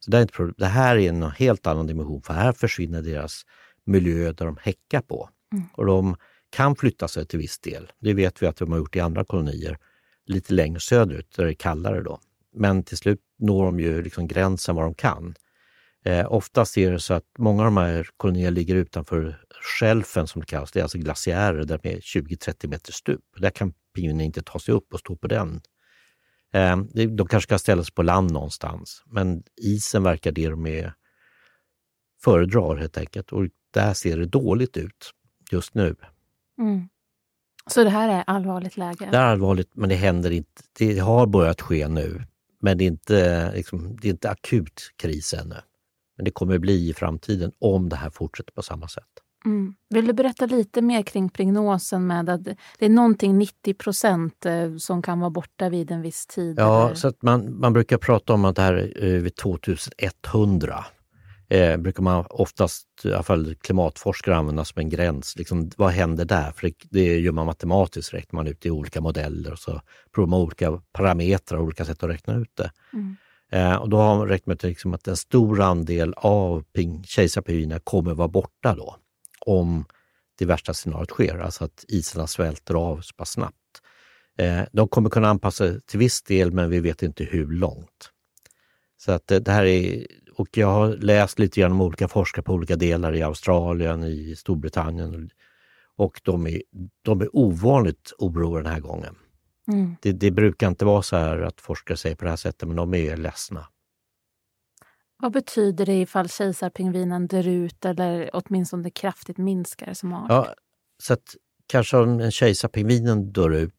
Så 0.00 0.10
det, 0.10 0.18
är 0.18 0.22
inte, 0.22 0.52
det 0.56 0.66
här 0.66 0.96
är 0.96 1.08
en 1.08 1.22
helt 1.22 1.66
annan 1.66 1.86
dimension 1.86 2.22
för 2.22 2.34
här 2.34 2.52
försvinner 2.52 3.02
deras 3.02 3.42
miljö 3.84 4.32
där 4.32 4.46
de 4.46 4.56
häckar 4.60 5.00
på. 5.00 5.28
Mm. 5.52 5.64
Och 5.72 5.86
de 5.86 6.16
kan 6.50 6.76
flytta 6.76 7.08
sig 7.08 7.26
till 7.26 7.38
viss 7.38 7.58
del. 7.58 7.92
Det 8.00 8.14
vet 8.14 8.42
vi 8.42 8.46
att 8.46 8.56
de 8.56 8.72
har 8.72 8.78
gjort 8.78 8.96
i 8.96 9.00
andra 9.00 9.24
kolonier 9.24 9.78
lite 10.26 10.54
längre 10.54 10.80
söderut 10.80 11.36
där 11.36 11.44
det 11.44 11.50
är 11.50 11.54
kallare 11.54 12.02
då. 12.02 12.20
Men 12.54 12.82
till 12.82 12.96
slut 12.96 13.20
når 13.38 13.64
de 13.64 13.80
ju 13.80 14.02
liksom 14.02 14.28
gränsen 14.28 14.76
vad 14.76 14.84
de 14.84 14.94
kan. 14.94 15.34
Eh, 16.04 16.32
oftast 16.32 16.78
är 16.78 16.90
det 16.90 17.00
så 17.00 17.14
att 17.14 17.24
många 17.38 17.62
av 17.62 17.64
de 17.64 17.76
här 17.76 18.08
kolonierna 18.16 18.50
ligger 18.50 18.74
utanför 18.74 19.44
skälfen 19.80 20.26
som 20.26 20.40
det 20.40 20.46
kallas. 20.46 20.72
Det 20.72 20.80
är 20.80 20.82
alltså 20.82 20.98
glaciärer 20.98 21.64
där 21.64 21.80
med 21.82 22.00
20-30 22.00 22.68
meter 22.68 22.92
stup. 22.92 23.24
Där 23.36 23.50
kan 23.50 23.74
pingvinen 23.94 24.20
inte 24.20 24.42
ta 24.42 24.58
sig 24.58 24.74
upp 24.74 24.92
och 24.92 25.00
stå 25.00 25.16
på 25.16 25.26
den. 25.26 25.60
Eh, 26.52 26.76
de 27.06 27.26
kanske 27.28 27.48
ska 27.48 27.58
ställa 27.58 27.84
sig 27.84 27.94
på 27.94 28.02
land 28.02 28.32
någonstans, 28.32 29.02
men 29.06 29.42
isen 29.56 30.02
verkar 30.02 30.32
det 30.32 30.48
de 30.48 30.66
är 30.66 30.94
föredrar 32.24 32.76
helt 32.76 32.98
enkelt. 32.98 33.32
Och 33.32 33.46
där 33.70 33.94
ser 33.94 34.16
det 34.18 34.26
dåligt 34.26 34.76
ut 34.76 35.10
just 35.50 35.74
nu. 35.74 35.96
Mm. 36.58 36.88
Så 37.66 37.84
det 37.84 37.90
här 37.90 38.08
är 38.08 38.24
allvarligt 38.26 38.76
läge? 38.76 39.08
Det 39.10 39.16
är 39.16 39.22
allvarligt, 39.22 39.70
men 39.74 39.88
det 39.88 39.94
händer 39.94 40.30
inte. 40.30 40.62
Det 40.78 40.98
har 40.98 41.26
börjat 41.26 41.60
ske 41.60 41.88
nu, 41.88 42.22
men 42.60 42.78
det 42.78 42.84
är 42.84 42.88
inte, 42.88 43.52
liksom, 43.54 43.96
det 44.00 44.08
är 44.08 44.10
inte 44.10 44.30
akut 44.30 44.92
kris 44.96 45.34
ännu. 45.34 45.56
Men 46.22 46.24
det 46.24 46.30
kommer 46.30 46.58
bli 46.58 46.88
i 46.90 46.94
framtiden 46.94 47.52
om 47.58 47.88
det 47.88 47.96
här 47.96 48.10
fortsätter 48.10 48.52
på 48.52 48.62
samma 48.62 48.88
sätt. 48.88 49.04
Mm. 49.44 49.74
Vill 49.88 50.06
du 50.06 50.12
berätta 50.12 50.46
lite 50.46 50.82
mer 50.82 51.02
kring 51.02 51.28
prognosen 51.28 52.06
med 52.06 52.28
att 52.28 52.44
det 52.44 52.56
är 52.78 52.88
någonting 52.88 53.38
90 53.38 53.74
procent 53.74 54.46
eh, 54.46 54.76
som 54.76 55.02
kan 55.02 55.20
vara 55.20 55.30
borta 55.30 55.68
vid 55.68 55.90
en 55.90 56.02
viss 56.02 56.26
tid? 56.26 56.58
Ja, 56.58 56.86
eller? 56.86 56.94
så 56.94 57.08
att 57.08 57.22
man, 57.22 57.60
man 57.60 57.72
brukar 57.72 57.98
prata 57.98 58.32
om 58.32 58.44
att 58.44 58.56
det 58.56 58.62
här 58.62 58.74
är 58.74 59.18
vid 59.18 59.36
2100 59.36 60.84
eh, 61.48 61.76
brukar 61.76 62.02
man 62.02 62.24
oftast, 62.30 62.86
i 63.04 63.12
alla 63.12 63.22
fall 63.22 63.54
klimatforskare, 63.54 64.36
använda 64.36 64.64
som 64.64 64.80
en 64.80 64.88
gräns. 64.88 65.36
Liksom, 65.36 65.70
vad 65.76 65.90
händer 65.90 66.24
där? 66.24 66.52
För 66.52 66.66
det, 66.66 66.74
det 66.90 67.18
gör 67.18 67.32
man 67.32 67.46
matematiskt, 67.46 68.14
räknar 68.14 68.36
man 68.36 68.46
ut 68.46 68.66
i 68.66 68.70
olika 68.70 69.00
modeller 69.00 69.52
och 69.52 69.58
så 69.58 69.80
provar 70.14 70.28
man 70.28 70.40
olika 70.40 70.80
parametrar, 70.92 71.58
olika 71.58 71.84
sätt 71.84 72.02
att 72.02 72.10
räkna 72.10 72.34
ut 72.34 72.56
det. 72.56 72.70
Mm. 72.92 73.16
Eh, 73.52 73.74
och 73.74 73.88
då 73.88 73.96
har 73.96 74.16
man 74.16 74.28
räknat 74.28 74.62
med 74.62 74.68
liksom 74.68 74.94
att 74.94 75.08
en 75.08 75.16
stor 75.16 75.60
andel 75.60 76.14
av 76.16 76.64
kejsarpingvinerna 77.04 77.80
kommer 77.80 78.14
vara 78.14 78.28
borta 78.28 78.74
då, 78.74 78.96
om 79.46 79.84
det 80.38 80.44
värsta 80.44 80.74
scenariot 80.74 81.10
sker, 81.10 81.38
alltså 81.38 81.64
att 81.64 81.84
isarna 81.88 82.26
svälter 82.26 82.74
av 82.74 83.00
så 83.00 83.14
pass 83.14 83.30
snabbt. 83.30 83.56
Eh, 84.38 84.60
de 84.72 84.88
kommer 84.88 85.10
kunna 85.10 85.28
anpassa 85.28 85.68
sig 85.68 85.80
till 85.80 85.98
viss 85.98 86.22
del, 86.22 86.52
men 86.52 86.70
vi 86.70 86.80
vet 86.80 87.02
inte 87.02 87.24
hur 87.24 87.46
långt. 87.46 88.10
Så 88.96 89.12
att 89.12 89.30
eh, 89.30 89.38
det 89.38 89.52
här 89.52 89.64
är 89.64 90.06
och 90.34 90.48
jag 90.52 90.66
har 90.66 90.88
läst 90.96 91.38
lite 91.38 91.60
grann 91.60 91.72
om 91.72 91.80
olika 91.80 92.08
forskare 92.08 92.42
på 92.42 92.52
olika 92.52 92.76
delar 92.76 93.14
i 93.14 93.22
Australien, 93.22 94.04
i 94.04 94.36
Storbritannien 94.36 95.30
och 95.96 96.20
de 96.24 96.46
är, 96.46 96.62
de 97.02 97.20
är 97.20 97.36
ovanligt 97.36 98.12
oroliga 98.18 98.62
den 98.62 98.72
här 98.72 98.80
gången. 98.80 99.14
Mm. 99.68 99.96
Det, 100.02 100.12
det, 100.12 100.30
brukar 100.30 100.68
inte 100.68 100.84
vara 100.84 101.02
så 101.02 101.16
här 101.16 101.38
att 101.38 101.60
forskare 101.60 101.96
säger 101.96 102.16
på 102.16 102.24
det 102.24 102.30
här 102.30 102.36
sättet, 102.36 102.68
men 102.68 102.76
de 102.76 102.94
är 102.94 103.16
ledsna. 103.16 103.66
Vad 105.16 105.32
betyder 105.32 105.86
det 105.86 106.00
ifall 106.00 106.28
kejsarpingvinen 106.28 107.26
dör 107.26 107.48
ut 107.48 107.84
eller 107.84 108.30
åtminstone 108.32 108.90
kraftigt 108.90 109.38
minskar 109.38 109.94
som 109.94 110.12
art? 110.12 110.26
Ja, 110.28 110.54
så 111.02 111.12
att 111.12 111.36
kanske 111.66 111.96
om 111.96 112.20
en 112.20 112.30
kejsarpingvinen 112.30 113.32
dör 113.32 113.50
ut 113.50 113.74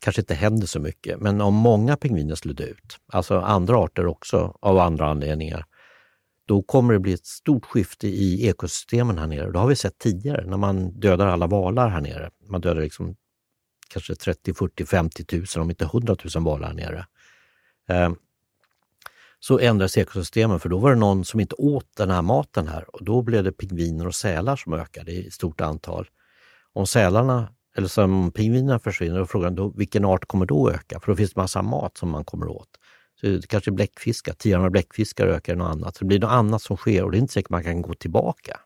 kanske 0.00 0.22
inte 0.22 0.34
händer 0.34 0.66
så 0.66 0.80
mycket, 0.80 1.20
men 1.20 1.40
om 1.40 1.54
många 1.54 1.96
pingviner 1.96 2.34
skulle 2.34 2.54
dö 2.54 2.64
ut, 2.64 2.98
alltså 3.12 3.40
andra 3.40 3.76
arter 3.78 4.06
också 4.06 4.58
av 4.60 4.78
andra 4.78 5.06
anledningar, 5.06 5.64
då 6.46 6.62
kommer 6.62 6.94
det 6.94 7.00
bli 7.00 7.12
ett 7.12 7.26
stort 7.26 7.64
skifte 7.64 8.08
i 8.08 8.48
ekosystemen 8.48 9.18
här 9.18 9.26
nere. 9.26 9.52
Det 9.52 9.58
har 9.58 9.66
vi 9.68 9.76
sett 9.76 9.98
tidigare 9.98 10.46
när 10.46 10.56
man 10.56 11.00
dödar 11.00 11.26
alla 11.26 11.46
valar 11.46 11.88
här 11.88 12.00
nere. 12.00 12.30
Man 12.48 12.60
dödar 12.60 12.82
liksom 12.82 13.16
kanske 13.88 14.14
30, 14.14 14.54
40, 14.54 14.86
50 14.86 15.24
tusen, 15.24 15.62
om 15.62 15.70
inte 15.70 15.84
100 15.84 16.16
000 16.34 16.44
valar 16.44 16.66
här 16.66 16.74
nere. 16.74 17.06
Eh, 17.88 18.12
så 19.40 19.58
ändras 19.58 19.98
ekosystemen 19.98 20.60
för 20.60 20.68
då 20.68 20.78
var 20.78 20.90
det 20.90 20.96
någon 20.96 21.24
som 21.24 21.40
inte 21.40 21.54
åt 21.54 21.96
den 21.96 22.10
här 22.10 22.22
maten 22.22 22.68
här 22.68 22.94
och 22.96 23.04
då 23.04 23.22
blev 23.22 23.44
det 23.44 23.52
pingviner 23.52 24.06
och 24.06 24.14
sälar 24.14 24.56
som 24.56 24.72
ökade 24.72 25.12
i 25.12 25.30
stort 25.30 25.60
antal. 25.60 26.08
Om 26.72 26.86
sälarna, 26.86 27.48
eller 27.76 27.88
som 27.88 28.32
pingvinerna 28.32 28.78
försvinner, 28.78 29.20
och 29.20 29.30
frågan 29.30 29.54
då, 29.54 29.68
vilken 29.76 30.04
art 30.04 30.26
kommer 30.26 30.46
då 30.46 30.70
öka? 30.70 31.00
För 31.00 31.12
då 31.12 31.16
finns 31.16 31.32
det 31.32 31.40
massa 31.40 31.62
mat 31.62 31.96
som 31.96 32.10
man 32.10 32.24
kommer 32.24 32.48
åt. 32.48 32.68
Så 33.20 33.26
det 33.26 33.46
kanske 33.46 33.70
bläckfiskar, 33.70 34.32
tiarna 34.32 34.70
bläckfiskar 34.70 35.26
ökar 35.26 35.56
något 35.56 35.70
annat. 35.70 35.96
Så 35.96 36.04
det 36.04 36.08
blir 36.08 36.20
något 36.20 36.30
annat 36.30 36.62
som 36.62 36.76
sker 36.76 37.04
och 37.04 37.10
det 37.10 37.16
är 37.16 37.20
inte 37.20 37.32
säkert 37.32 37.50
man 37.50 37.64
kan 37.64 37.82
gå 37.82 37.94
tillbaka 37.94 38.60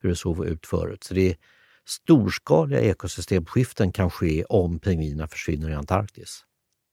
hur 0.00 0.08
det 0.08 0.16
såg 0.16 0.46
ut 0.46 0.66
förut. 0.66 1.04
Så 1.04 1.14
det 1.14 1.30
är 1.30 1.36
storskaliga 1.86 2.80
ekosystemskiften 2.80 3.92
kan 3.92 4.10
ske 4.10 4.44
om 4.44 4.78
pingvinerna 4.78 5.28
försvinner 5.28 5.70
i 5.70 5.74
Antarktis. 5.74 6.44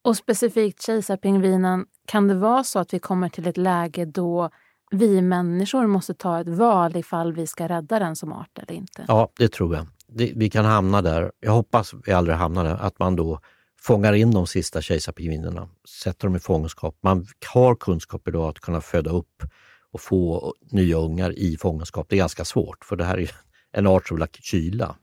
Och 0.04 0.18
specifikt 0.18 0.82
kejsarpingvinen, 0.82 1.86
kan 2.08 2.28
det 2.28 2.36
vara 2.36 2.64
så 2.64 2.80
att 2.80 2.94
vi 2.94 3.00
kommer 3.00 3.30
till 3.30 3.48
ett 3.48 3.58
läge 3.58 4.06
då 4.06 4.50
vi 4.92 5.22
människor 5.22 5.88
måste 5.88 6.14
ta 6.14 6.40
ett 6.40 6.48
val 6.48 6.96
ifall 6.96 7.34
vi 7.34 7.48
ska 7.48 7.68
rädda 7.68 8.00
den 8.00 8.16
som 8.16 8.34
art 8.34 8.58
eller 8.58 8.72
inte? 8.72 9.06
Ja, 9.08 9.30
det 9.38 9.48
tror 9.52 9.76
jag. 9.76 9.88
Det, 10.08 10.34
vi 10.36 10.50
kan 10.50 10.66
hamna 10.66 11.02
där. 11.02 11.32
Jag 11.40 11.52
hoppas 11.52 11.94
vi 12.06 12.12
aldrig 12.12 12.38
hamnar 12.38 12.64
där, 12.64 12.76
att 12.76 13.00
man 13.00 13.16
då 13.16 13.40
fångar 13.80 14.14
in 14.14 14.32
de 14.32 14.48
sista 14.48 14.82
kejsarpingvinerna, 14.82 15.70
sätter 16.04 16.28
dem 16.28 16.36
i 16.36 16.40
fångenskap. 16.40 16.98
Man 17.02 17.28
har 17.54 17.76
kunskap 17.76 18.28
idag 18.28 18.50
att 18.50 18.60
kunna 18.60 18.82
föda 18.82 19.12
upp 19.12 19.44
och 19.92 20.02
få 20.02 20.54
nya 20.72 20.98
ungar 20.98 21.40
i 21.40 21.58
fångenskap. 21.58 22.06
Det 22.10 22.16
är 22.16 22.18
ganska 22.18 22.46
svårt 22.46 22.86
för 22.86 22.96
det 22.96 23.04
här 23.04 23.18
är 23.20 23.32
en 23.74 23.88
art 23.88 24.08
som 24.08 24.18
vill 24.18 24.22
ha 24.22 24.28
kyla. 24.42 24.96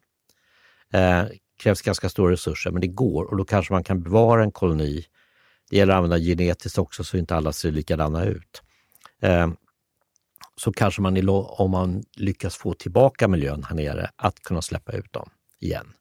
Eh, 0.92 1.24
krävs 1.58 1.82
ganska 1.82 2.08
stora 2.08 2.32
resurser, 2.32 2.70
men 2.70 2.80
det 2.80 2.86
går 2.86 3.24
och 3.24 3.36
då 3.36 3.44
kanske 3.44 3.72
man 3.72 3.84
kan 3.84 4.02
bevara 4.02 4.42
en 4.42 4.52
koloni. 4.52 5.04
Det 5.70 5.76
gäller 5.76 5.92
att 5.92 5.96
använda 5.96 6.18
genetiskt 6.18 6.78
också 6.78 7.04
så 7.04 7.16
inte 7.16 7.36
alla 7.36 7.52
ser 7.52 7.70
likadana 7.70 8.24
ut. 8.24 8.62
Eh, 9.22 9.50
så 10.56 10.72
kanske 10.72 11.02
man, 11.02 11.28
om 11.28 11.70
man 11.70 12.02
lyckas 12.16 12.56
få 12.56 12.74
tillbaka 12.74 13.28
miljön 13.28 13.64
här 13.64 13.76
nere, 13.76 14.10
att 14.16 14.42
kunna 14.42 14.62
släppa 14.62 14.92
ut 14.92 15.12
dem 15.12 15.30
igen. 15.60 15.92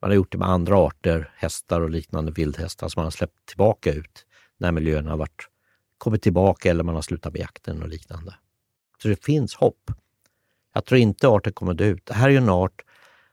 Man 0.00 0.10
har 0.10 0.14
gjort 0.14 0.32
det 0.32 0.38
med 0.38 0.48
andra 0.48 0.76
arter, 0.76 1.32
hästar 1.36 1.80
och 1.80 1.90
liknande 1.90 2.32
vildhästar 2.32 2.88
som 2.88 3.00
man 3.00 3.06
har 3.06 3.10
släppt 3.10 3.46
tillbaka 3.46 3.92
ut 3.92 4.26
när 4.58 4.72
miljön 4.72 5.06
har 5.06 5.16
varit, 5.16 5.48
kommit 5.98 6.22
tillbaka 6.22 6.70
eller 6.70 6.84
man 6.84 6.94
har 6.94 7.02
slutat 7.02 7.32
med 7.32 7.40
jakten 7.40 7.82
och 7.82 7.88
liknande. 7.88 8.34
Så 9.02 9.08
det 9.08 9.24
finns 9.24 9.54
hopp. 9.54 9.90
Jag 10.74 10.84
tror 10.84 11.00
inte 11.00 11.28
arten 11.28 11.52
kommer 11.52 11.74
dö 11.74 11.84
ut. 11.84 12.06
Det 12.06 12.14
här 12.14 12.30
är 12.30 12.36
en 12.36 12.48
art 12.48 12.84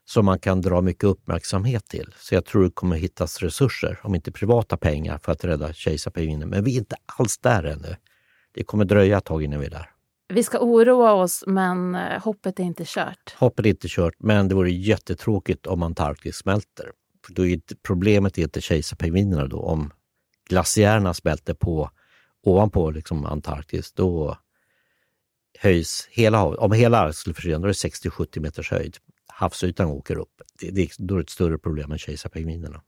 som 0.05 0.25
man 0.25 0.39
kan 0.39 0.61
dra 0.61 0.81
mycket 0.81 1.03
uppmärksamhet 1.03 1.85
till. 1.87 2.13
Så 2.17 2.35
jag 2.35 2.45
tror 2.45 2.63
det 2.63 2.71
kommer 2.71 2.95
hittas 2.95 3.39
resurser, 3.39 3.99
om 4.03 4.15
inte 4.15 4.31
privata 4.31 4.77
pengar, 4.77 5.17
för 5.17 5.31
att 5.31 5.43
rädda 5.43 5.73
kejsarpingvinen. 5.73 6.49
Men 6.49 6.63
vi 6.63 6.75
är 6.75 6.79
inte 6.79 6.95
alls 7.05 7.37
där 7.37 7.63
ännu. 7.63 7.95
Det 8.53 8.63
kommer 8.63 8.85
dröja 8.85 9.17
ett 9.17 9.25
tag 9.25 9.43
innan 9.43 9.59
vi 9.59 9.65
är 9.65 9.69
där. 9.69 9.89
Vi 10.27 10.43
ska 10.43 10.59
oroa 10.59 11.13
oss, 11.13 11.43
men 11.47 11.95
eh, 11.95 12.23
hoppet 12.23 12.59
är 12.59 12.63
inte 12.63 12.83
kört. 12.85 13.35
Hoppet 13.37 13.65
är 13.65 13.69
inte 13.69 13.87
kört, 13.89 14.15
men 14.19 14.47
det 14.47 14.55
vore 14.55 14.71
jättetråkigt 14.71 15.67
om 15.67 15.83
Antarktis 15.83 16.35
smälter. 16.35 16.91
För 17.25 17.33
då 17.33 17.45
är 17.45 17.61
problemet 17.87 18.37
är 18.37 18.41
inte 18.41 18.61
kejsarpingvinerna 18.61 19.47
då. 19.47 19.59
Om 19.59 19.91
glaciärerna 20.49 21.13
smälter 21.13 21.53
på 21.53 21.89
ovanpå 22.43 22.91
liksom 22.91 23.25
Antarktis, 23.25 23.91
då 23.91 24.37
höjs 25.59 26.07
hela 26.11 26.37
havet. 26.37 26.59
Om 26.59 26.71
hela 26.71 26.99
Arktis 26.99 27.17
skulle 27.17 27.33
försvinna, 27.33 27.59
då 27.59 27.63
är 27.63 27.67
det 27.67 28.09
60-70 28.09 28.39
meters 28.39 28.71
höjd. 28.71 28.97
Havsytan 29.27 29.87
åker 29.87 30.17
upp. 30.17 30.41
Det, 30.59 30.71
det, 30.71 30.89
då 30.97 31.13
är 31.13 31.17
det 31.17 31.23
ett 31.23 31.29
större 31.29 31.57
problem 31.57 31.91
än 31.91 31.97
kejsarpingvinerna. 31.97 32.81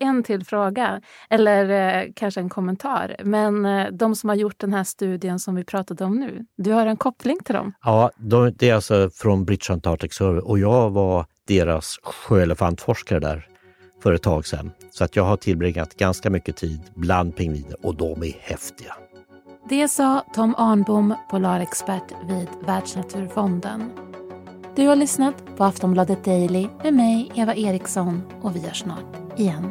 en 0.00 0.22
till 0.22 0.44
fråga, 0.44 1.00
eller 1.30 1.70
eh, 1.70 2.12
kanske 2.16 2.40
en 2.40 2.48
kommentar. 2.48 3.16
Men 3.24 3.66
eh, 3.66 3.86
de 3.92 4.16
som 4.16 4.28
har 4.28 4.36
gjort 4.36 4.58
den 4.58 4.72
här 4.72 4.84
studien 4.84 5.38
som 5.38 5.54
vi 5.54 5.64
pratade 5.64 6.04
om 6.04 6.20
nu, 6.20 6.46
du 6.56 6.72
har 6.72 6.86
en 6.86 6.96
koppling 6.96 7.38
till 7.44 7.54
dem? 7.54 7.72
Ja, 7.82 8.10
de, 8.16 8.52
det 8.56 8.70
är 8.70 8.74
alltså 8.74 9.10
från 9.10 9.44
British 9.44 9.70
Antarctic 9.70 10.14
Survey 10.14 10.40
och 10.40 10.58
jag 10.58 10.90
var 10.90 11.26
deras 11.46 11.98
sjöelefantforskare 12.02 13.20
där 13.20 13.48
för 14.02 14.12
ett 14.12 14.22
tag 14.22 14.46
sedan. 14.46 14.70
Så 14.90 15.04
att 15.04 15.16
jag 15.16 15.24
har 15.24 15.36
tillbringat 15.36 15.94
ganska 15.96 16.30
mycket 16.30 16.56
tid 16.56 16.80
bland 16.94 17.36
pingviner 17.36 17.86
och 17.86 17.96
de 17.96 18.22
är 18.22 18.36
häftiga. 18.40 18.94
Det 19.68 19.88
sa 19.88 20.24
Tom 20.32 20.54
Arnbom, 20.58 21.14
polarexpert 21.30 22.12
vid 22.28 22.48
Världsnaturfonden. 22.66 23.92
Du 24.76 24.86
har 24.86 24.96
lyssnat 24.96 25.34
på 25.56 25.64
Aftonbladet 25.64 26.24
Daily 26.24 26.66
med 26.82 26.94
mig, 26.94 27.32
Eva 27.34 27.54
Eriksson, 27.54 28.22
och 28.42 28.56
vi 28.56 28.60
hörs 28.60 28.78
snart 28.78 29.38
igen. 29.38 29.70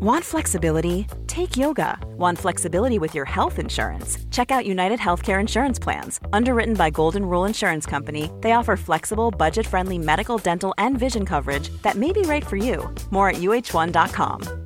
Want 0.00 0.24
flexibility? 0.24 1.04
Take 1.26 1.60
yoga. 1.60 1.98
Want 2.18 2.38
flexibility 2.38 2.98
with 2.98 3.16
your 3.16 3.26
health 3.26 3.58
insurance? 3.58 4.18
Check 4.30 4.50
out 4.50 4.66
United 4.66 5.00
Healthcare 5.00 5.40
Insurance 5.40 5.82
Plans. 5.82 6.20
Underwritten 6.32 6.74
by 6.74 6.90
Golden 6.90 7.22
Rule 7.22 7.48
Insurance 7.48 7.90
Company, 7.90 8.30
they 8.40 8.52
offer 8.52 8.76
flexible, 8.76 9.30
budget 9.30 9.66
friendly 9.66 9.98
medical, 9.98 10.38
dental, 10.38 10.74
and 10.78 10.98
vision 10.98 11.26
coverage 11.26 11.68
that 11.82 11.96
may 11.96 12.12
be 12.12 12.22
right 12.22 12.46
for 12.46 12.56
you. 12.56 12.94
More 13.10 13.28
at 13.30 13.36
uh1.com. 13.36 14.65